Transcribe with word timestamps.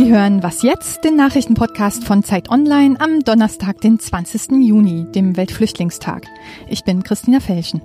Sie 0.00 0.10
hören 0.10 0.42
Was 0.42 0.62
jetzt, 0.62 1.04
den 1.04 1.14
Nachrichtenpodcast 1.16 2.04
von 2.04 2.22
Zeit 2.22 2.48
Online 2.48 2.98
am 2.98 3.20
Donnerstag, 3.20 3.82
den 3.82 3.98
20. 3.98 4.52
Juni, 4.52 5.04
dem 5.12 5.36
Weltflüchtlingstag. 5.36 6.26
Ich 6.70 6.84
bin 6.84 7.02
Christina 7.02 7.38
Felschen. 7.38 7.82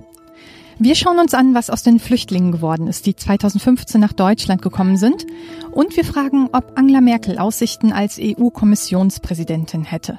Wir 0.80 0.96
schauen 0.96 1.20
uns 1.20 1.34
an, 1.34 1.54
was 1.54 1.70
aus 1.70 1.84
den 1.84 2.00
Flüchtlingen 2.00 2.54
geworden 2.54 2.88
ist, 2.88 3.06
die 3.06 3.18
2015 3.18 4.00
nach 4.00 4.14
Deutschland 4.14 4.62
gekommen 4.62 4.96
sind. 4.96 5.26
Und 5.74 5.98
wir 5.98 6.06
fragen, 6.06 6.48
ob 6.54 6.80
Angela 6.80 7.02
Merkel 7.02 7.38
Aussichten 7.38 7.92
als 7.92 8.18
EU-Kommissionspräsidentin 8.18 9.84
hätte. 9.84 10.16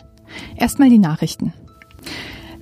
Erstmal 0.54 0.90
die 0.90 0.98
Nachrichten. 0.98 1.54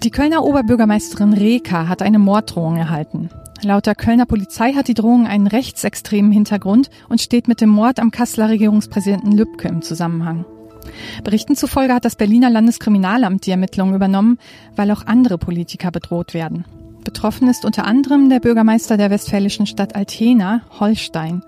Die 0.05 0.11
Kölner 0.11 0.45
Oberbürgermeisterin 0.45 1.33
Reka 1.33 1.89
hat 1.89 2.03
eine 2.03 2.21
Morddrohung 2.21 2.77
erhalten. 2.77 3.31
Laut 3.65 3.87
der 3.87 3.95
Kölner 3.95 4.27
Polizei 4.27 4.75
hat 4.75 4.89
die 4.89 4.95
Drohung 4.95 5.27
einen 5.27 5.47
rechtsextremen 5.47 6.33
Hintergrund 6.33 6.91
und 7.09 7.23
steht 7.23 7.49
mit 7.49 7.63
dem 7.63 7.71
Mord 7.71 7.99
am 7.99 8.11
Kasseler 8.11 8.51
Regierungspräsidenten 8.51 9.33
Lübcke 9.33 9.69
im 9.69 9.81
Zusammenhang. 9.81 10.45
Berichten 11.25 11.57
zufolge 11.57 11.95
hat 11.95 12.05
das 12.05 12.15
Berliner 12.15 12.51
Landeskriminalamt 12.51 13.47
die 13.47 13.53
Ermittlungen 13.53 13.95
übernommen, 13.95 14.39
weil 14.77 14.91
auch 14.91 15.07
andere 15.07 15.39
Politiker 15.39 15.91
bedroht 15.91 16.35
werden. 16.35 16.67
Betroffen 17.05 17.49
ist 17.49 17.65
unter 17.65 17.87
anderem 17.87 18.29
der 18.29 18.41
Bürgermeister 18.41 18.99
der 18.99 19.11
westfälischen 19.11 19.67
Stadt 19.67 19.97
Altena, 19.97 20.61
Holstein. 20.79 21.43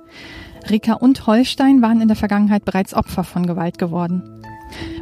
Rika 0.70 0.94
und 0.94 1.26
Holstein 1.26 1.82
waren 1.82 2.00
in 2.00 2.08
der 2.08 2.16
Vergangenheit 2.16 2.64
bereits 2.64 2.94
Opfer 2.94 3.24
von 3.24 3.46
Gewalt 3.46 3.78
geworden. 3.78 4.22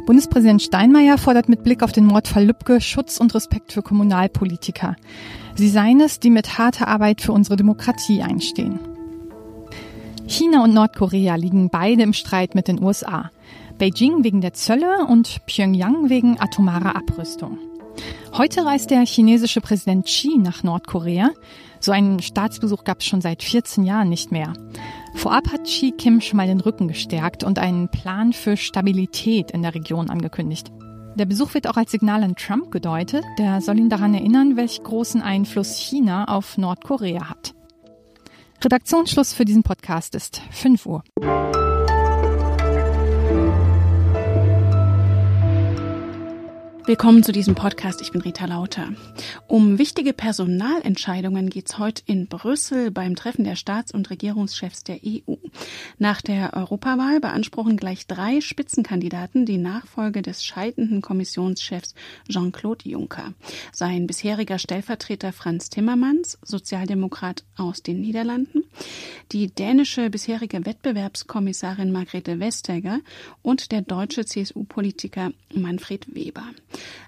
Bundespräsident 0.05 0.61
Steinmeier 0.61 1.17
fordert 1.17 1.49
mit 1.49 1.63
Blick 1.63 1.81
auf 1.81 1.91
den 1.91 2.05
Mordfall 2.05 2.45
Lübcke 2.45 2.81
Schutz 2.81 3.17
und 3.17 3.33
Respekt 3.33 3.71
für 3.71 3.81
Kommunalpolitiker. 3.81 4.95
Sie 5.55 5.69
seien 5.69 6.01
es, 6.01 6.19
die 6.19 6.29
mit 6.29 6.57
harter 6.57 6.89
Arbeit 6.89 7.21
für 7.21 7.31
unsere 7.31 7.55
Demokratie 7.55 8.21
einstehen. 8.21 8.79
China 10.27 10.63
und 10.63 10.73
Nordkorea 10.73 11.35
liegen 11.35 11.69
beide 11.69 12.03
im 12.03 12.13
Streit 12.13 12.55
mit 12.55 12.67
den 12.67 12.83
USA. 12.83 13.31
Beijing 13.77 14.23
wegen 14.23 14.41
der 14.41 14.53
Zölle 14.53 15.05
und 15.07 15.45
Pyongyang 15.45 16.09
wegen 16.09 16.39
atomarer 16.39 16.95
Abrüstung. 16.95 17.57
Heute 18.33 18.65
reist 18.65 18.91
der 18.91 19.05
chinesische 19.05 19.61
Präsident 19.61 20.07
Xi 20.07 20.37
nach 20.37 20.63
Nordkorea. 20.63 21.29
So 21.79 21.93
einen 21.93 22.21
Staatsbesuch 22.21 22.83
gab 22.83 22.99
es 22.99 23.05
schon 23.05 23.21
seit 23.21 23.41
14 23.41 23.85
Jahren 23.85 24.09
nicht 24.09 24.31
mehr. 24.31 24.51
Vorab 25.13 25.53
hat 25.53 25.63
Xi 25.63 25.91
Kim 25.91 26.19
schon 26.19 26.35
mal 26.37 26.47
den 26.47 26.59
Rücken 26.59 26.89
gestärkt 26.89 27.45
und 27.45 27.59
einen 27.59 27.87
Plan 27.87 28.33
für 28.33 28.57
Stabilität 28.57 29.51
in 29.51 29.61
der 29.61 29.73
Region 29.73 30.09
angekündigt. 30.09 30.71
Der 31.15 31.25
Besuch 31.25 31.53
wird 31.53 31.67
auch 31.67 31.77
als 31.77 31.91
Signal 31.91 32.23
an 32.23 32.35
Trump 32.35 32.71
gedeutet. 32.71 33.23
Der 33.37 33.61
soll 33.61 33.79
ihn 33.79 33.89
daran 33.89 34.13
erinnern, 34.13 34.57
welch 34.57 34.83
großen 34.83 35.21
Einfluss 35.21 35.77
China 35.77 36.25
auf 36.25 36.57
Nordkorea 36.57 37.29
hat. 37.29 37.53
Redaktionsschluss 38.61 39.31
für 39.31 39.45
diesen 39.45 39.63
Podcast 39.63 40.13
ist 40.13 40.41
5 40.51 40.85
Uhr. 40.85 41.03
Willkommen 46.87 47.23
zu 47.23 47.31
diesem 47.31 47.55
Podcast. 47.55 47.99
Ich 48.01 48.11
bin 48.11 48.21
Rita 48.21 48.45
Lauter. 48.45 48.89
Um 49.47 49.79
wichtige 49.79 50.13
Personalentscheidungen 50.13 51.49
geht 51.49 51.67
es 51.67 51.79
heute 51.79 52.03
in 52.05 52.27
Brüssel 52.27 52.91
beim 52.91 53.15
Treffen 53.15 53.43
der 53.43 53.55
Staats- 53.55 53.91
und 53.91 54.11
Regierungschefs 54.11 54.83
der 54.83 54.99
EU. 55.03 55.33
Nach 55.97 56.21
der 56.21 56.53
Europawahl 56.53 57.19
beanspruchen 57.19 57.77
gleich 57.77 58.05
drei 58.05 58.39
Spitzenkandidaten 58.39 59.47
die 59.47 59.57
Nachfolge 59.57 60.21
des 60.21 60.45
scheidenden 60.45 61.01
Kommissionschefs 61.01 61.95
Jean-Claude 62.29 62.87
Juncker. 62.87 63.33
Sein 63.71 64.05
bisheriger 64.05 64.59
Stellvertreter 64.59 65.33
Franz 65.33 65.71
Timmermans, 65.71 66.37
Sozialdemokrat 66.43 67.45
aus 67.57 67.81
den 67.81 67.99
Niederlanden, 67.99 68.63
die 69.31 69.47
dänische 69.47 70.11
bisherige 70.11 70.67
Wettbewerbskommissarin 70.67 71.91
Margrethe 71.91 72.39
Vestager 72.39 72.99
und 73.41 73.71
der 73.71 73.81
deutsche 73.81 74.23
CSU-Politiker 74.23 75.31
Manfred 75.51 76.13
Weber. 76.13 76.45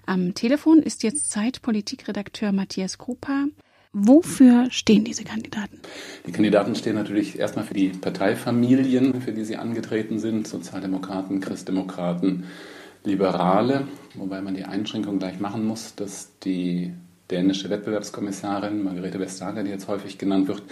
Am 0.06 0.34
Telefon 0.34 0.78
ist 0.78 1.02
jetzt 1.02 1.30
Zeitpolitikredakteur 1.30 2.52
Matthias 2.52 2.98
Krupa. 2.98 3.46
Wofür 3.92 4.68
stehen 4.70 5.04
diese 5.04 5.24
Kandidaten? 5.24 5.80
Die 6.26 6.32
Kandidaten 6.32 6.74
stehen 6.74 6.94
natürlich 6.94 7.38
erstmal 7.38 7.64
für 7.64 7.74
die 7.74 7.88
Parteifamilien, 7.88 9.22
für 9.22 9.32
die 9.32 9.44
sie 9.44 9.56
angetreten 9.56 10.18
sind, 10.18 10.46
Sozialdemokraten, 10.46 11.40
Christdemokraten, 11.40 12.44
Liberale, 13.04 13.88
wobei 14.14 14.42
man 14.42 14.54
die 14.54 14.64
Einschränkung 14.64 15.18
gleich 15.18 15.40
machen 15.40 15.64
muss, 15.64 15.94
dass 15.94 16.38
die 16.44 16.92
dänische 17.30 17.70
Wettbewerbskommissarin 17.70 18.82
Margarete 18.82 19.20
Vestager, 19.20 19.62
die 19.62 19.70
jetzt 19.70 19.88
häufig 19.88 20.18
genannt 20.18 20.48
wird, 20.48 20.62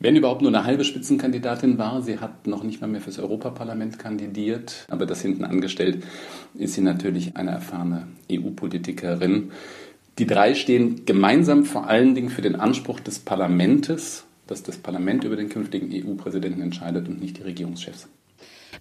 wenn 0.00 0.16
überhaupt 0.16 0.42
nur 0.42 0.50
eine 0.50 0.64
halbe 0.64 0.84
Spitzenkandidatin 0.84 1.78
war, 1.78 2.02
sie 2.02 2.18
hat 2.18 2.46
noch 2.46 2.62
nicht 2.62 2.80
mal 2.80 2.88
mehr 2.88 3.00
fürs 3.00 3.18
Europaparlament 3.18 3.98
kandidiert, 3.98 4.86
aber 4.88 5.06
das 5.06 5.22
hinten 5.22 5.44
angestellt, 5.44 6.04
ist 6.54 6.74
sie 6.74 6.82
natürlich 6.82 7.36
eine 7.36 7.52
erfahrene 7.52 8.08
EU-Politikerin. 8.30 9.50
Die 10.18 10.26
drei 10.26 10.54
stehen 10.54 11.06
gemeinsam 11.06 11.64
vor 11.64 11.88
allen 11.88 12.14
Dingen 12.14 12.28
für 12.28 12.42
den 12.42 12.56
Anspruch 12.56 13.00
des 13.00 13.18
Parlaments, 13.18 14.24
dass 14.46 14.62
das 14.62 14.76
Parlament 14.76 15.24
über 15.24 15.36
den 15.36 15.48
künftigen 15.48 15.90
EU-Präsidenten 15.92 16.60
entscheidet 16.60 17.08
und 17.08 17.20
nicht 17.20 17.38
die 17.38 17.42
Regierungschefs. 17.42 18.08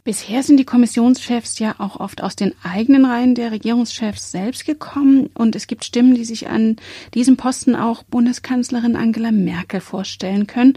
Bisher 0.03 0.43
sind 0.43 0.57
die 0.57 0.65
Kommissionschefs 0.65 1.59
ja 1.59 1.75
auch 1.77 1.99
oft 1.99 2.21
aus 2.23 2.35
den 2.35 2.53
eigenen 2.63 3.05
Reihen 3.05 3.35
der 3.35 3.51
Regierungschefs 3.51 4.31
selbst 4.31 4.65
gekommen 4.65 5.29
und 5.33 5.55
es 5.55 5.67
gibt 5.67 5.85
Stimmen, 5.85 6.15
die 6.15 6.25
sich 6.25 6.47
an 6.47 6.77
diesem 7.13 7.37
Posten 7.37 7.75
auch 7.75 8.03
Bundeskanzlerin 8.03 8.95
Angela 8.95 9.31
Merkel 9.31 9.81
vorstellen 9.81 10.47
können. 10.47 10.73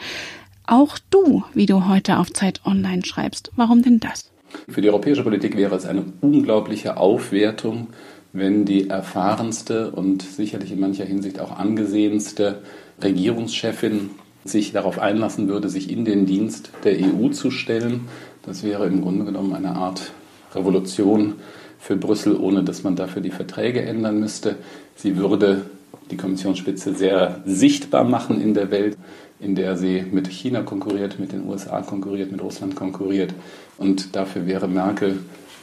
Auch 0.66 0.98
du, 1.10 1.44
wie 1.54 1.66
du 1.66 1.86
heute 1.88 2.18
auf 2.18 2.32
Zeit 2.32 2.60
Online 2.64 3.04
schreibst. 3.04 3.52
Warum 3.56 3.82
denn 3.82 4.00
das? 4.00 4.30
Für 4.68 4.80
die 4.80 4.88
europäische 4.88 5.22
Politik 5.22 5.56
wäre 5.56 5.76
es 5.76 5.86
eine 5.86 6.04
unglaubliche 6.20 6.96
Aufwertung, 6.96 7.88
wenn 8.32 8.64
die 8.64 8.88
erfahrenste 8.88 9.90
und 9.92 10.22
sicherlich 10.22 10.72
in 10.72 10.80
mancher 10.80 11.04
Hinsicht 11.04 11.40
auch 11.40 11.56
angesehenste 11.56 12.62
Regierungschefin 13.02 14.10
sich 14.44 14.72
darauf 14.72 14.98
einlassen 14.98 15.48
würde, 15.48 15.68
sich 15.68 15.90
in 15.90 16.04
den 16.04 16.26
Dienst 16.26 16.70
der 16.84 16.96
EU 16.98 17.28
zu 17.30 17.50
stellen 17.50 18.08
das 18.46 18.62
wäre 18.62 18.86
im 18.86 19.02
Grunde 19.02 19.24
genommen 19.24 19.54
eine 19.54 19.74
Art 19.74 20.12
Revolution 20.54 21.34
für 21.78 21.96
Brüssel, 21.96 22.36
ohne 22.36 22.64
dass 22.64 22.82
man 22.82 22.96
dafür 22.96 23.22
die 23.22 23.30
Verträge 23.30 23.82
ändern 23.82 24.18
müsste. 24.20 24.56
Sie 24.96 25.16
würde 25.16 25.66
die 26.10 26.16
Kommissionsspitze 26.16 26.94
sehr 26.94 27.42
sichtbar 27.44 28.04
machen 28.04 28.40
in 28.40 28.54
der 28.54 28.70
Welt, 28.70 28.96
in 29.40 29.54
der 29.54 29.76
sie 29.76 30.04
mit 30.10 30.28
China 30.28 30.62
konkurriert, 30.62 31.18
mit 31.18 31.32
den 31.32 31.46
USA 31.46 31.82
konkurriert, 31.82 32.32
mit 32.32 32.42
Russland 32.42 32.76
konkurriert. 32.76 33.34
Und 33.76 34.16
dafür 34.16 34.46
wäre 34.46 34.68
Merkel 34.68 35.18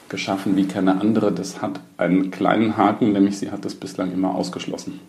geschaffen 0.09 0.55
wie 0.55 0.65
keine 0.65 1.01
andere. 1.01 1.31
Das 1.31 1.61
hat 1.61 1.79
einen 1.97 2.29
kleinen 2.29 2.77
Haken, 2.77 3.13
nämlich 3.13 3.37
sie 3.39 3.51
hat 3.51 3.65
das 3.65 3.75
bislang 3.75 4.11
immer 4.13 4.35
ausgeschlossen. 4.35 4.99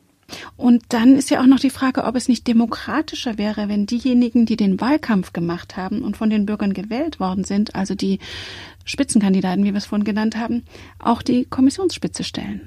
Und 0.57 0.85
dann 0.91 1.17
ist 1.17 1.31
ja 1.31 1.41
auch 1.41 1.47
noch 1.47 1.59
die 1.59 1.71
Frage, 1.71 2.05
ob 2.05 2.15
es 2.15 2.29
nicht 2.29 2.47
demokratischer 2.47 3.39
wäre, 3.39 3.69
wenn 3.69 3.87
diejenigen, 3.87 4.47
die 4.47 4.57
den 4.57 4.81
Wahlkampf 4.81 5.33
gemacht 5.33 5.77
haben 5.77 6.03
und 6.03 6.17
von 6.17 6.31
den 6.31 6.47
Bürgern 6.47 6.75
gewählt 6.75 7.19
worden 7.19 7.45
sind, 7.45 7.75
also 7.75 7.95
die 7.95 8.21
Spitzenkandidaten, 8.85 9.65
wie 9.65 9.73
wir 9.73 9.79
es 9.79 9.87
vorhin 9.87 10.05
genannt 10.05 10.37
haben, 10.37 10.63
auch 10.99 11.23
die 11.23 11.45
Kommissionsspitze 11.45 12.23
stellen. 12.23 12.61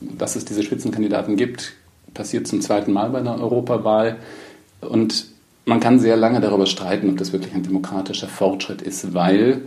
Dass 0.00 0.34
es 0.34 0.44
diese 0.44 0.62
Spitzenkandidaten 0.62 1.36
gibt, 1.36 1.74
passiert 2.14 2.48
zum 2.48 2.60
zweiten 2.62 2.92
Mal 2.92 3.10
bei 3.10 3.18
einer 3.18 3.40
Europawahl. 3.40 4.16
Und 4.80 5.26
man 5.66 5.78
kann 5.78 6.00
sehr 6.00 6.16
lange 6.16 6.40
darüber 6.40 6.66
streiten, 6.66 7.10
ob 7.10 7.18
das 7.18 7.32
wirklich 7.32 7.54
ein 7.54 7.62
demokratischer 7.62 8.28
Fortschritt 8.28 8.82
ist, 8.82 9.14
weil 9.14 9.62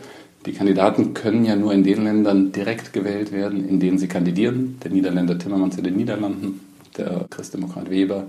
die 0.45 0.51
Kandidaten 0.51 1.13
können 1.13 1.45
ja 1.45 1.55
nur 1.55 1.73
in 1.73 1.83
den 1.83 2.03
Ländern 2.03 2.51
direkt 2.51 2.91
gewählt 2.91 3.31
werden, 3.31 3.67
in 3.67 3.79
denen 3.79 3.97
sie 3.97 4.07
kandidieren. 4.07 4.77
Der 4.83 4.91
Niederländer 4.91 5.37
Timmermans 5.37 5.77
in 5.77 5.85
den 5.85 5.95
Niederlanden, 5.95 6.59
der 6.93 7.25
Christdemokrat 7.29 7.89
Weber 7.89 8.25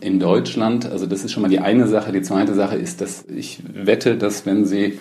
in 0.00 0.18
Deutschland. 0.18 0.86
Also 0.86 1.06
das 1.06 1.24
ist 1.24 1.32
schon 1.32 1.42
mal 1.42 1.48
die 1.48 1.60
eine 1.60 1.86
Sache. 1.86 2.12
Die 2.12 2.22
zweite 2.22 2.54
Sache 2.54 2.76
ist, 2.76 3.00
dass 3.00 3.24
ich 3.28 3.60
wette, 3.72 4.16
dass 4.16 4.46
wenn 4.46 4.64
Sie 4.64 4.98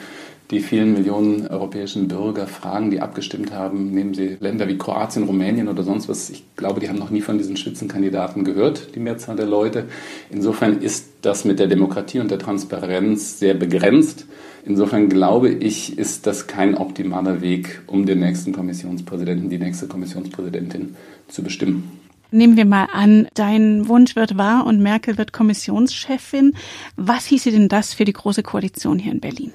die 0.52 0.62
vielen 0.62 0.94
Millionen 0.94 1.48
europäischen 1.48 2.08
Bürger 2.08 2.48
fragen, 2.48 2.90
die 2.90 3.02
abgestimmt 3.02 3.54
haben, 3.54 3.92
nehmen 3.92 4.16
Sie 4.16 4.38
Länder 4.40 4.68
wie 4.68 4.80
Kroatien, 4.80 5.24
Rumänien 5.26 5.68
oder 5.68 5.84
sonst 5.84 6.10
was. 6.10 6.32
Ich 6.32 6.44
glaube, 6.56 6.80
die 6.80 6.90
haben 6.90 6.98
noch 6.98 7.12
nie 7.12 7.22
von 7.22 7.38
diesen 7.38 7.56
Spitzenkandidaten 7.56 8.44
gehört, 8.44 8.96
die 8.96 9.00
Mehrzahl 9.00 9.36
der 9.36 9.46
Leute. 9.46 9.86
Insofern 10.32 10.82
ist 10.82 11.06
das 11.22 11.46
mit 11.46 11.60
der 11.60 11.68
Demokratie 11.68 12.20
und 12.20 12.32
der 12.32 12.40
Transparenz 12.40 13.38
sehr 13.38 13.54
begrenzt. 13.54 14.26
Insofern 14.66 15.08
glaube 15.08 15.50
ich, 15.50 15.98
ist 15.98 16.26
das 16.26 16.48
kein 16.48 16.76
optimaler 16.76 17.42
Weg, 17.42 17.82
um 17.86 18.08
den 18.08 18.20
nächsten 18.20 18.52
Kommissionspräsidenten, 18.52 19.50
die 19.50 19.60
nächste 19.60 19.88
Kommissionspräsidentin 19.88 20.96
zu 21.28 21.44
bestimmen. 21.44 22.09
Nehmen 22.32 22.58
wir 22.58 22.66
mal 22.66 22.88
an, 22.94 23.28
dein 23.34 23.88
Wunsch 23.88 24.16
wird 24.16 24.38
wahr 24.38 24.68
und 24.68 24.82
Merkel 24.82 25.18
wird 25.18 25.34
Kommissionschefin. 25.34 26.54
Was 26.96 27.26
hieße 27.26 27.50
denn 27.50 27.70
das 27.70 27.96
für 27.96 28.06
die 28.06 28.14
Große 28.14 28.44
Koalition 28.44 29.00
hier 29.00 29.12
in 29.12 29.20
Berlin? 29.20 29.52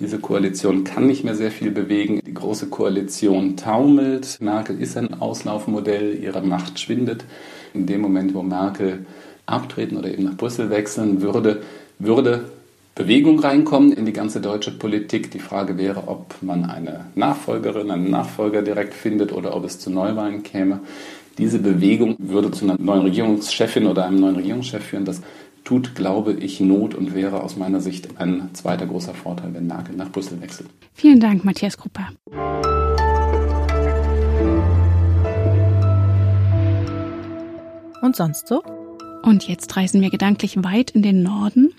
Diese 0.00 0.18
Koalition 0.18 0.84
kann 0.84 1.06
nicht 1.06 1.24
mehr 1.24 1.34
sehr 1.34 1.50
viel 1.50 1.70
bewegen. 1.70 2.22
Die 2.24 2.32
Große 2.32 2.68
Koalition 2.68 3.58
taumelt. 3.58 4.38
Merkel 4.40 4.80
ist 4.80 4.96
ein 4.96 5.20
Auslaufmodell, 5.20 6.18
ihre 6.22 6.40
Macht 6.40 6.80
schwindet. 6.80 7.26
In 7.74 7.84
dem 7.84 8.00
Moment, 8.00 8.32
wo 8.32 8.42
Merkel 8.42 9.04
abtreten 9.44 9.98
oder 9.98 10.10
eben 10.10 10.24
nach 10.24 10.36
Brüssel 10.36 10.70
wechseln 10.70 11.20
würde, 11.20 11.62
würde 11.98 12.44
Bewegung 12.94 13.38
reinkommen 13.38 13.92
in 13.92 14.06
die 14.06 14.12
ganze 14.12 14.40
deutsche 14.40 14.70
Politik. 14.70 15.30
Die 15.30 15.38
Frage 15.38 15.78
wäre, 15.78 16.08
ob 16.08 16.34
man 16.42 16.64
eine 16.64 17.06
Nachfolgerin, 17.14 17.90
einen 17.90 18.10
Nachfolger 18.10 18.62
direkt 18.62 18.94
findet 18.94 19.32
oder 19.32 19.54
ob 19.54 19.64
es 19.64 19.78
zu 19.78 19.90
Neuwahlen 19.90 20.42
käme. 20.42 20.80
Diese 21.38 21.60
Bewegung 21.60 22.16
würde 22.18 22.50
zu 22.50 22.64
einer 22.64 22.76
neuen 22.80 23.02
Regierungschefin 23.02 23.86
oder 23.86 24.04
einem 24.04 24.18
neuen 24.18 24.34
Regierungschef 24.34 24.82
führen. 24.82 25.04
Das 25.04 25.22
tut, 25.62 25.94
glaube 25.94 26.32
ich, 26.32 26.60
Not 26.60 26.96
und 26.96 27.14
wäre 27.14 27.42
aus 27.44 27.56
meiner 27.56 27.80
Sicht 27.80 28.18
ein 28.18 28.50
zweiter 28.54 28.86
großer 28.86 29.14
Vorteil, 29.14 29.54
wenn 29.54 29.68
Nagel 29.68 29.94
nach 29.94 30.10
Brüssel 30.10 30.40
wechselt. 30.40 30.68
Vielen 30.94 31.20
Dank, 31.20 31.44
Matthias 31.44 31.76
Grupper. 31.76 32.08
Und 38.02 38.16
sonst 38.16 38.48
so? 38.48 38.62
Und 39.28 39.46
jetzt 39.46 39.76
reisen 39.76 40.00
wir 40.00 40.08
gedanklich 40.08 40.56
weit 40.64 40.92
in 40.92 41.02
den 41.02 41.22
Norden. 41.22 41.74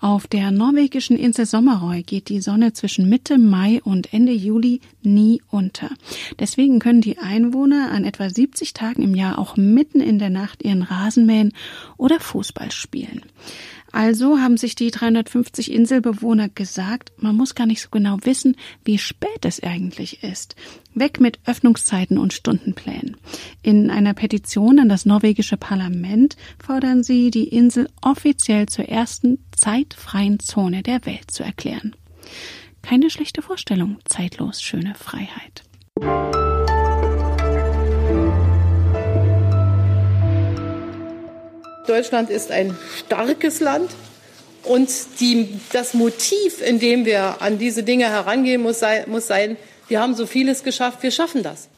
Auf 0.00 0.28
der 0.28 0.52
norwegischen 0.52 1.16
Insel 1.16 1.46
Sommerøy 1.46 2.04
geht 2.04 2.28
die 2.28 2.40
Sonne 2.40 2.74
zwischen 2.74 3.08
Mitte 3.08 3.38
Mai 3.38 3.80
und 3.82 4.14
Ende 4.14 4.30
Juli 4.30 4.80
nie 5.02 5.42
unter. 5.50 5.90
Deswegen 6.38 6.78
können 6.78 7.00
die 7.00 7.18
Einwohner 7.18 7.90
an 7.90 8.04
etwa 8.04 8.30
70 8.30 8.72
Tagen 8.72 9.02
im 9.02 9.16
Jahr 9.16 9.40
auch 9.40 9.56
mitten 9.56 10.00
in 10.00 10.20
der 10.20 10.30
Nacht 10.30 10.62
ihren 10.62 10.82
Rasen 10.82 11.26
mähen 11.26 11.52
oder 11.96 12.20
Fußball 12.20 12.70
spielen. 12.70 13.22
Also 13.92 14.38
haben 14.38 14.56
sich 14.56 14.74
die 14.74 14.90
350 14.90 15.70
Inselbewohner 15.70 16.48
gesagt, 16.48 17.12
man 17.18 17.36
muss 17.36 17.54
gar 17.54 17.66
nicht 17.66 17.82
so 17.82 17.90
genau 17.90 18.16
wissen, 18.22 18.56
wie 18.84 18.98
spät 18.98 19.44
es 19.44 19.62
eigentlich 19.62 20.22
ist. 20.22 20.56
Weg 20.94 21.20
mit 21.20 21.38
Öffnungszeiten 21.44 22.16
und 22.18 22.32
Stundenplänen. 22.32 23.16
In 23.62 23.90
einer 23.90 24.14
Petition 24.14 24.78
an 24.78 24.88
das 24.88 25.04
norwegische 25.04 25.58
Parlament 25.58 26.36
fordern 26.58 27.02
sie, 27.02 27.30
die 27.30 27.48
Insel 27.48 27.88
offiziell 28.00 28.66
zur 28.66 28.86
ersten 28.86 29.38
zeitfreien 29.54 30.40
Zone 30.40 30.82
der 30.82 31.04
Welt 31.04 31.30
zu 31.30 31.42
erklären. 31.42 31.94
Keine 32.80 33.10
schlechte 33.10 33.42
Vorstellung, 33.42 33.98
zeitlos 34.06 34.62
schöne 34.62 34.94
Freiheit. 34.94 35.62
Deutschland 41.86 42.30
ist 42.30 42.50
ein 42.50 42.76
starkes 43.06 43.60
Land. 43.60 43.90
Und 44.64 44.88
die, 45.18 45.48
das 45.72 45.92
Motiv, 45.92 46.62
in 46.64 46.78
dem 46.78 47.04
wir 47.04 47.42
an 47.42 47.58
diese 47.58 47.82
Dinge 47.82 48.08
herangehen, 48.08 48.62
muss 48.62 48.78
sein, 48.78 49.04
muss 49.08 49.26
sein, 49.26 49.56
wir 49.88 50.00
haben 50.00 50.14
so 50.14 50.24
vieles 50.24 50.62
geschafft, 50.62 51.02
wir 51.02 51.10
schaffen 51.10 51.42
das. 51.42 51.68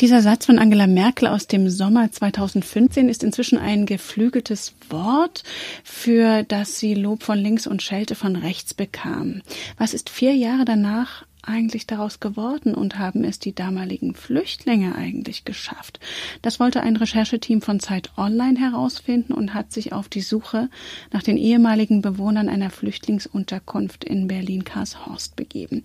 Dieser 0.00 0.20
Satz 0.20 0.46
von 0.46 0.58
Angela 0.58 0.86
Merkel 0.86 1.28
aus 1.28 1.46
dem 1.46 1.68
Sommer 1.68 2.10
2015 2.10 3.08
ist 3.08 3.22
inzwischen 3.22 3.58
ein 3.58 3.86
geflügeltes 3.86 4.74
Wort, 4.88 5.42
für 5.84 6.42
das 6.44 6.78
sie 6.78 6.94
Lob 6.94 7.22
von 7.22 7.38
links 7.38 7.66
und 7.66 7.82
Schelte 7.82 8.14
von 8.14 8.36
rechts 8.36 8.74
bekam. 8.74 9.42
Was 9.76 9.94
ist 9.94 10.10
vier 10.10 10.34
Jahre 10.34 10.64
danach 10.64 11.24
eigentlich 11.42 11.86
daraus 11.86 12.20
geworden 12.20 12.74
und 12.74 12.98
haben 12.98 13.24
es 13.24 13.38
die 13.38 13.54
damaligen 13.54 14.14
Flüchtlinge 14.14 14.94
eigentlich 14.94 15.44
geschafft? 15.44 16.00
Das 16.42 16.60
wollte 16.60 16.82
ein 16.82 16.96
Rechercheteam 16.96 17.62
von 17.62 17.80
Zeit 17.80 18.10
Online 18.16 18.58
herausfinden 18.58 19.32
und 19.32 19.54
hat 19.54 19.72
sich 19.72 19.92
auf 19.92 20.08
die 20.08 20.20
Suche 20.20 20.68
nach 21.12 21.22
den 21.22 21.36
ehemaligen 21.36 22.02
Bewohnern 22.02 22.48
einer 22.48 22.70
Flüchtlingsunterkunft 22.70 24.04
in 24.04 24.28
Berlin-Karlshorst 24.28 25.36
begeben. 25.36 25.82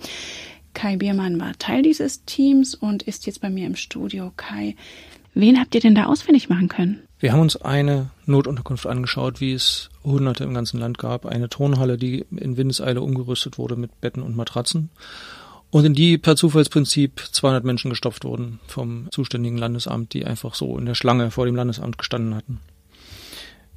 Kai 0.74 0.98
Biermann 0.98 1.40
war 1.40 1.54
Teil 1.58 1.82
dieses 1.82 2.26
Teams 2.26 2.76
und 2.76 3.04
ist 3.04 3.26
jetzt 3.26 3.42
bei 3.42 3.50
mir 3.50 3.66
im 3.66 3.76
Studio. 3.76 4.32
Kai, 4.36 4.76
wen 5.34 5.60
habt 5.60 5.74
ihr 5.74 5.82
denn 5.82 5.96
da 5.96 6.06
ausfindig 6.06 6.50
machen 6.50 6.68
können? 6.68 7.02
Wir 7.18 7.32
haben 7.32 7.40
uns 7.40 7.56
eine 7.56 8.12
Notunterkunft 8.26 8.86
angeschaut, 8.86 9.40
wie 9.40 9.54
es 9.54 9.90
hunderte 10.04 10.44
im 10.44 10.54
ganzen 10.54 10.80
Land 10.80 10.98
gab. 10.98 11.26
Eine 11.26 11.48
Turnhalle, 11.48 11.98
die 11.98 12.26
in 12.36 12.58
Windeseile 12.58 13.02
umgerüstet 13.02 13.58
wurde 13.58 13.78
mit 13.78 14.02
Betten 14.02 14.22
und 14.22 14.36
Matratzen 14.36 14.90
und 15.72 15.86
in 15.86 15.94
die 15.94 16.18
per 16.18 16.36
Zufallsprinzip 16.36 17.22
200 17.32 17.64
Menschen 17.64 17.90
gestopft 17.90 18.24
wurden 18.24 18.60
vom 18.68 19.08
zuständigen 19.12 19.58
Landesamt, 19.58 20.14
die 20.14 20.26
einfach 20.26 20.56
so 20.56 20.78
in 20.78 20.86
der 20.86 20.96
Schlange 20.96 21.32
vor 21.32 21.46
dem 21.46 21.56
Landesamt 21.56 21.98
gestanden 21.98 22.36
hatten. 22.36 22.60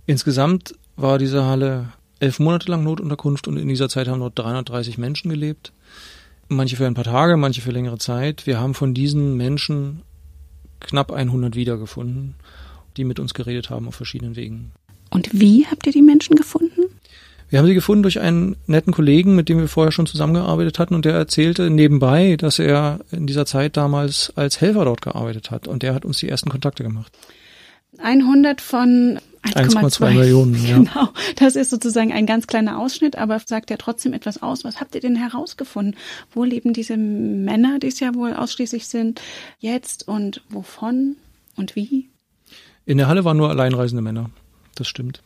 Insgesamt 0.06 0.74
war 0.96 1.18
diese 1.18 1.44
Halle 1.44 1.92
elf 2.20 2.38
Monate 2.38 2.70
lang 2.70 2.82
Notunterkunft 2.84 3.48
und 3.48 3.56
in 3.56 3.68
dieser 3.68 3.88
Zeit 3.88 4.08
haben 4.08 4.20
dort 4.20 4.38
330 4.38 4.98
Menschen 4.98 5.30
gelebt. 5.30 5.72
Manche 6.48 6.76
für 6.76 6.86
ein 6.86 6.94
paar 6.94 7.04
Tage, 7.04 7.36
manche 7.36 7.60
für 7.60 7.70
längere 7.70 7.98
Zeit. 7.98 8.46
Wir 8.46 8.58
haben 8.58 8.74
von 8.74 8.94
diesen 8.94 9.36
Menschen 9.36 10.02
knapp 10.80 11.12
100 11.12 11.54
wiedergefunden, 11.56 12.34
die 12.96 13.04
mit 13.04 13.20
uns 13.20 13.34
geredet 13.34 13.70
haben 13.70 13.86
auf 13.88 13.94
verschiedenen 13.94 14.36
Wegen. 14.36 14.72
Und 15.10 15.28
wie 15.32 15.66
habt 15.66 15.86
ihr 15.86 15.92
die 15.92 16.02
Menschen 16.02 16.36
gefunden? 16.36 16.82
Wir 17.48 17.58
haben 17.58 17.66
sie 17.66 17.74
gefunden 17.74 18.02
durch 18.02 18.20
einen 18.20 18.56
netten 18.66 18.92
Kollegen, 18.92 19.34
mit 19.34 19.48
dem 19.48 19.58
wir 19.58 19.68
vorher 19.68 19.92
schon 19.92 20.06
zusammengearbeitet 20.06 20.78
hatten 20.78 20.94
und 20.94 21.04
der 21.04 21.14
erzählte 21.14 21.70
nebenbei, 21.70 22.36
dass 22.36 22.58
er 22.58 23.00
in 23.10 23.26
dieser 23.26 23.46
Zeit 23.46 23.76
damals 23.76 24.32
als 24.36 24.60
Helfer 24.60 24.84
dort 24.84 25.00
gearbeitet 25.00 25.50
hat 25.50 25.66
und 25.66 25.82
der 25.82 25.94
hat 25.94 26.04
uns 26.04 26.18
die 26.18 26.28
ersten 26.28 26.50
Kontakte 26.50 26.82
gemacht. 26.82 27.12
100 27.98 28.60
von 28.60 29.18
1,2 29.44 30.10
Millionen. 30.10 30.66
Ja. 30.66 30.76
Genau, 30.76 31.08
das 31.36 31.56
ist 31.56 31.70
sozusagen 31.70 32.12
ein 32.12 32.26
ganz 32.26 32.46
kleiner 32.46 32.78
Ausschnitt, 32.78 33.16
aber 33.16 33.40
sagt 33.44 33.70
ja 33.70 33.76
trotzdem 33.78 34.12
etwas 34.12 34.42
aus. 34.42 34.64
Was 34.64 34.80
habt 34.80 34.94
ihr 34.94 35.00
denn 35.00 35.16
herausgefunden? 35.16 35.96
Wo 36.32 36.44
leben 36.44 36.74
diese 36.74 36.96
Männer, 36.96 37.78
die 37.78 37.86
es 37.86 37.98
ja 38.00 38.14
wohl 38.14 38.34
ausschließlich 38.34 38.86
sind, 38.88 39.22
jetzt 39.58 40.06
und 40.06 40.42
wovon 40.50 41.16
und 41.56 41.76
wie? 41.76 42.10
In 42.84 42.98
der 42.98 43.08
Halle 43.08 43.24
waren 43.24 43.36
nur 43.36 43.48
alleinreisende 43.50 44.02
Männer. 44.02 44.30
Das 44.74 44.86
stimmt. 44.86 45.22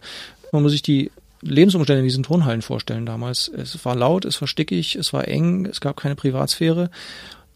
Man 0.52 0.62
muss 0.62 0.72
sich 0.72 0.82
die 0.82 1.10
Lebensumstände 1.42 2.00
in 2.00 2.06
diesen 2.06 2.22
Turnhallen 2.22 2.62
vorstellen 2.62 3.04
damals. 3.04 3.48
Es 3.48 3.84
war 3.84 3.96
laut, 3.96 4.24
es 4.24 4.40
war 4.40 4.48
stickig, 4.48 4.96
es 4.96 5.12
war 5.12 5.28
eng, 5.28 5.66
es 5.66 5.80
gab 5.80 5.96
keine 5.96 6.14
Privatsphäre. 6.14 6.90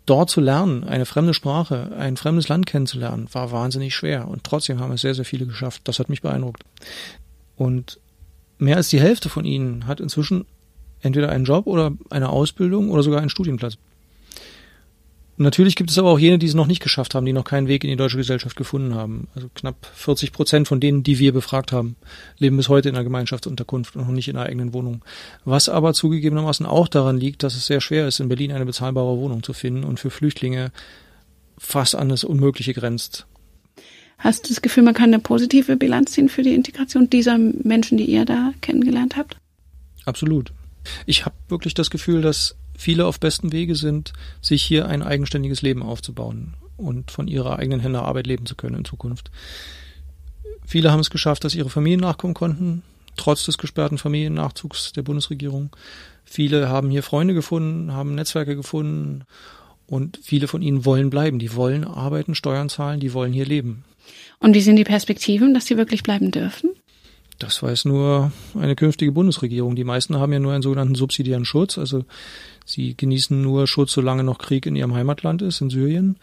Dort 0.07 0.31
zu 0.31 0.41
lernen, 0.41 0.85
eine 0.85 1.07
fremde 1.07 1.35
Sprache, 1.35 1.93
ein 1.99 2.17
fremdes 2.17 2.49
Land 2.49 2.67
kennenzulernen, 2.67 3.29
war 3.33 3.51
wahnsinnig 3.51 3.95
schwer. 3.95 4.29
Und 4.29 4.45
trotzdem 4.45 4.81
haben 4.81 4.93
es 4.93 5.01
sehr, 5.01 5.15
sehr 5.15 5.25
viele 5.25 5.47
geschafft. 5.47 5.83
Das 5.85 5.99
hat 5.99 6.09
mich 6.09 6.23
beeindruckt. 6.23 6.63
Und 7.57 7.99
mehr 8.59 8.77
als 8.77 8.89
die 8.89 9.01
Hälfte 9.01 9.29
von 9.29 9.45
ihnen 9.45 9.87
hat 9.87 10.01
inzwischen 10.01 10.47
entweder 11.01 11.31
einen 11.31 11.45
Job 11.45 11.67
oder 11.67 11.93
eine 12.11 12.31
Ausbildung 12.31 12.91
oder 12.91 13.03
sogar 13.03 13.21
einen 13.21 13.31
Studienplatz. 13.31 13.79
Natürlich 15.39 15.77
gibt 15.77 15.91
es 15.91 15.99
aber 15.99 16.11
auch 16.11 16.19
jene, 16.19 16.39
die 16.39 16.47
es 16.47 16.55
noch 16.55 16.67
nicht 16.67 16.83
geschafft 16.83 17.15
haben, 17.15 17.27
die 17.27 17.35
noch 17.35 17.45
keinen 17.45 17.69
Weg 17.69 17.85
in 17.85 17.91
die 17.91 17.97
deutsche 17.97 18.17
Gesellschaft 18.17 18.57
gefunden 18.57 18.95
haben. 18.95 19.29
Also 19.35 19.51
knapp 19.55 19.87
40 19.95 20.33
Prozent 20.33 20.67
von 20.67 20.81
denen, 20.81 21.03
die 21.03 21.19
wir 21.19 21.33
befragt 21.33 21.73
haben, 21.73 21.97
leben 22.39 22.57
bis 22.57 22.71
heute 22.71 22.89
in 22.89 22.95
einer 22.95 23.05
Gemeinschaftsunterkunft 23.05 23.97
und 23.97 24.07
noch 24.07 24.13
nicht 24.13 24.29
in 24.29 24.37
einer 24.37 24.47
eigenen 24.47 24.73
Wohnung. 24.73 25.05
Was 25.45 25.69
aber 25.69 25.93
zugegebenermaßen 25.93 26.65
auch 26.65 26.89
daran 26.89 27.19
liegt, 27.19 27.43
dass 27.43 27.55
es 27.55 27.67
sehr 27.67 27.83
schwer 27.83 28.09
ist, 28.09 28.19
in 28.19 28.29
Berlin 28.29 28.53
eine 28.53 28.65
bezahlbare 28.65 29.19
Wohnung 29.19 29.43
zu 29.43 29.53
finden 29.53 29.85
und 29.85 30.01
für 30.01 30.11
Flüchtlinge 30.11 30.73
fast 31.59 31.95
an 31.95 32.09
das 32.09 32.25
Unmögliche 32.25 32.73
grenzt. 32.73 33.27
Hast 34.19 34.45
du 34.45 34.49
das 34.49 34.63
Gefühl, 34.63 34.85
man 34.85 34.95
kann 34.95 35.13
eine 35.13 35.19
positive 35.19 35.77
Bilanz 35.77 36.13
ziehen 36.13 36.31
für 36.31 36.43
die 36.43 36.55
Integration 36.55 37.11
dieser 37.11 37.37
Menschen, 37.37 37.99
die 37.99 38.07
ihr 38.07 38.25
da 38.25 38.53
kennengelernt 38.63 39.17
habt? 39.17 39.37
Absolut. 40.07 40.53
Ich 41.05 41.27
habe 41.27 41.35
wirklich 41.49 41.75
das 41.75 41.91
Gefühl, 41.91 42.23
dass 42.23 42.57
viele 42.77 43.07
auf 43.07 43.21
besten 43.21 43.53
Wege 43.53 43.75
sind, 43.75 44.13
sich 44.41 44.63
hier 44.63 44.87
ein 44.87 45.03
eigenständiges 45.03 45.63
Leben 45.63 45.83
aufzubauen 45.83 46.55
und 46.77 47.11
von 47.11 47.29
ihrer 47.29 47.59
eigenen 47.59 47.81
Hände 47.81 48.03
Arbeit 48.03 48.27
leben 48.27 48.47
zu 48.47 48.55
können 48.55 48.79
in 48.79 48.85
Zukunft. 48.85 49.31
Viele 50.65 50.91
haben 50.91 51.01
es 51.01 51.11
geschafft, 51.11 51.45
dass 51.45 51.55
ihre 51.55 51.71
Familien 51.71 52.01
nachkommen 52.01 52.35
konnten, 52.35 52.83
trotz 53.17 53.45
des 53.47 53.59
gesperrten 53.59 53.99
Familiennachzugs 53.99 54.93
der 54.93 55.03
Bundesregierung. 55.03 55.75
Viele 56.25 56.69
haben 56.69 56.91
hier 56.91 57.03
Freunde 57.03 57.35
gefunden, 57.35 57.93
haben 57.93 58.15
Netzwerke 58.15 58.57
gefunden 58.57 59.25
und 59.87 60.19
viele 60.23 60.49
von 60.49 60.63
ihnen 60.63 60.85
wollen 60.85 61.11
bleiben. 61.11 61.39
Die 61.39 61.55
wollen 61.55 61.85
arbeiten, 61.85 62.35
Steuern 62.35 62.69
zahlen, 62.69 63.01
die 63.01 63.13
wollen 63.13 63.33
hier 63.33 63.47
leben. 63.47 63.85
Und 64.41 64.55
wie 64.55 64.61
sind 64.61 64.77
die 64.77 64.85
Perspektiven, 64.85 65.55
dass 65.55 65.67
sie 65.67 65.77
wirklich 65.77 66.03
bleiben 66.03 66.31
dürfen? 66.31 66.71
Das 67.39 67.63
weiß 67.63 67.85
nur 67.85 68.33
eine 68.59 68.77
künftige 68.77 69.13
Bundesregierung. 69.13 69.77
Die 69.77 69.85
meisten 69.85 70.17
haben 70.17 70.33
ja 70.33 70.39
nur 70.39 70.53
einen 70.53 70.63
sogenannten 70.63 70.95
subsidiären 70.95 71.45
Schutz. 71.45 71.77
Also 71.77 72.05
sie 72.65 72.97
genießen 72.97 73.41
nur 73.41 73.67
Schutz, 73.67 73.93
solange 73.93 74.25
noch 74.25 74.39
Krieg 74.39 74.67
in 74.67 74.77
ihrem 74.77 74.95
Heimatland 74.95 75.43
ist, 75.43 75.61
in 75.61 75.71
Syrien. 75.71 76.17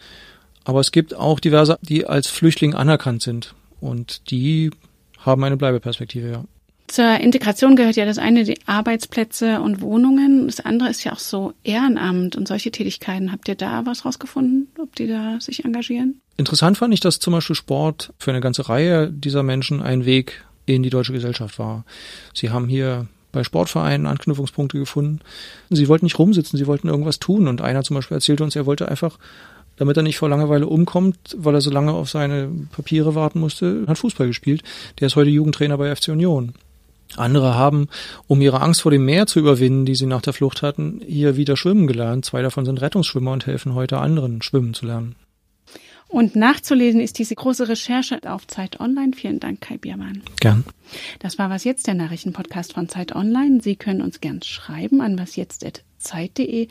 Aber 0.64 0.80
es 0.80 0.92
gibt 0.92 1.14
auch 1.14 1.40
diverse, 1.40 1.78
die 1.82 2.06
als 2.06 2.26
Flüchtling 2.26 2.74
anerkannt 2.74 3.22
sind. 3.22 3.54
Und 3.80 4.30
die 4.30 4.70
haben 5.18 5.44
eine 5.44 5.56
Bleibeperspektive, 5.56 6.30
ja. 6.30 6.44
Zur 6.86 7.18
Integration 7.18 7.76
gehört 7.76 7.96
ja 7.96 8.04
das 8.04 8.18
eine 8.18 8.44
die 8.44 8.58
Arbeitsplätze 8.66 9.60
und 9.60 9.80
Wohnungen. 9.80 10.46
Das 10.46 10.60
andere 10.60 10.90
ist 10.90 11.02
ja 11.02 11.12
auch 11.12 11.18
so 11.18 11.54
Ehrenamt 11.64 12.36
und 12.36 12.46
solche 12.46 12.70
Tätigkeiten. 12.70 13.32
Habt 13.32 13.48
ihr 13.48 13.54
da 13.54 13.86
was 13.86 14.04
rausgefunden, 14.04 14.68
ob 14.78 14.94
die 14.94 15.06
da 15.06 15.40
sich 15.40 15.64
engagieren? 15.64 16.20
Interessant 16.36 16.76
fand 16.76 16.92
ich, 16.92 17.00
dass 17.00 17.20
zum 17.20 17.32
Beispiel 17.32 17.56
Sport 17.56 18.12
für 18.18 18.32
eine 18.32 18.40
ganze 18.40 18.68
Reihe 18.68 19.10
dieser 19.10 19.42
Menschen 19.42 19.82
ein 19.82 20.04
Weg 20.04 20.44
in 20.66 20.82
die 20.82 20.90
deutsche 20.90 21.12
Gesellschaft 21.12 21.58
war. 21.58 21.84
Sie 22.32 22.50
haben 22.50 22.68
hier 22.68 23.06
bei 23.32 23.44
Sportvereinen 23.44 24.06
Anknüpfungspunkte 24.06 24.78
gefunden. 24.78 25.20
Sie 25.68 25.88
wollten 25.88 26.06
nicht 26.06 26.18
rumsitzen, 26.18 26.58
sie 26.58 26.66
wollten 26.66 26.88
irgendwas 26.88 27.18
tun. 27.18 27.48
Und 27.48 27.60
einer 27.60 27.82
zum 27.82 27.96
Beispiel 27.96 28.16
erzählte 28.16 28.44
uns, 28.44 28.56
er 28.56 28.64
wollte 28.64 28.88
einfach, 28.88 29.18
damit 29.76 29.96
er 29.96 30.02
nicht 30.02 30.16
vor 30.16 30.28
Langeweile 30.28 30.66
umkommt, 30.66 31.18
weil 31.36 31.54
er 31.54 31.60
so 31.60 31.70
lange 31.70 31.92
auf 31.92 32.08
seine 32.08 32.48
Papiere 32.72 33.14
warten 33.14 33.40
musste, 33.40 33.84
hat 33.86 33.98
Fußball 33.98 34.28
gespielt. 34.28 34.62
Der 35.00 35.08
ist 35.08 35.16
heute 35.16 35.30
Jugendtrainer 35.30 35.76
bei 35.76 35.94
FC 35.94 36.08
Union. 36.08 36.54
Andere 37.16 37.54
haben, 37.54 37.88
um 38.26 38.40
ihre 38.40 38.60
Angst 38.60 38.82
vor 38.82 38.90
dem 38.90 39.04
Meer 39.04 39.26
zu 39.26 39.38
überwinden, 39.38 39.84
die 39.84 39.94
sie 39.94 40.06
nach 40.06 40.22
der 40.22 40.32
Flucht 40.32 40.62
hatten, 40.62 41.00
hier 41.06 41.36
wieder 41.36 41.56
schwimmen 41.56 41.86
gelernt. 41.86 42.24
Zwei 42.24 42.42
davon 42.42 42.64
sind 42.64 42.80
Rettungsschwimmer 42.80 43.32
und 43.32 43.46
helfen 43.46 43.74
heute 43.74 43.98
anderen, 43.98 44.42
schwimmen 44.42 44.74
zu 44.74 44.86
lernen. 44.86 45.14
Und 46.14 46.36
nachzulesen 46.36 47.00
ist 47.00 47.18
diese 47.18 47.34
große 47.34 47.68
Recherche 47.68 48.20
auf 48.30 48.46
Zeit 48.46 48.78
Online. 48.78 49.14
Vielen 49.16 49.40
Dank, 49.40 49.60
Kai 49.60 49.78
Biermann. 49.78 50.22
Gern. 50.38 50.62
Das 51.18 51.40
war 51.40 51.50
was 51.50 51.64
jetzt 51.64 51.88
der 51.88 51.94
Nachrichtenpodcast 51.94 52.74
von 52.74 52.88
Zeit 52.88 53.16
Online. 53.16 53.60
Sie 53.60 53.74
können 53.74 54.00
uns 54.00 54.20
gern 54.20 54.40
schreiben 54.40 55.00
an 55.00 55.18
wasjetzt@zeit.de. 55.18 56.68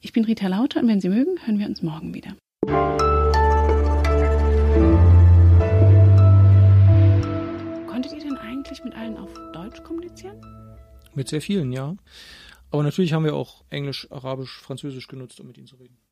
Ich 0.00 0.12
bin 0.14 0.24
Rita 0.24 0.46
Lauter 0.46 0.80
und 0.80 0.88
wenn 0.88 0.98
Sie 0.98 1.10
mögen, 1.10 1.36
hören 1.44 1.58
wir 1.58 1.66
uns 1.66 1.82
morgen 1.82 2.14
wieder. 2.14 2.34
Konntet 7.86 8.14
ihr 8.14 8.20
denn 8.20 8.38
eigentlich 8.38 8.82
mit 8.82 8.94
allen 8.94 9.18
auf 9.18 9.28
Deutsch 9.52 9.82
kommunizieren? 9.82 10.40
Mit 11.12 11.28
sehr 11.28 11.42
vielen, 11.42 11.70
ja. 11.70 11.96
Aber 12.70 12.82
natürlich 12.82 13.12
haben 13.12 13.24
wir 13.24 13.34
auch 13.34 13.62
Englisch, 13.68 14.10
Arabisch, 14.10 14.58
Französisch 14.58 15.06
genutzt, 15.06 15.38
um 15.38 15.48
mit 15.48 15.58
ihnen 15.58 15.66
zu 15.66 15.76
reden. 15.76 16.00